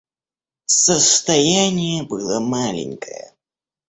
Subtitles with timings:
[0.75, 3.35] Состояние было маленькое.